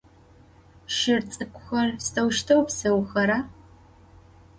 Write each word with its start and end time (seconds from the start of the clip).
Şır 0.95 1.19
ts'ık'uxer 1.29 1.89
sıdeuşteu 2.05 2.61
pseuxera? 2.67 3.39